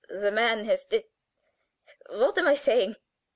[0.09, 1.03] "The man has dis
[2.09, 2.95] What am I saying?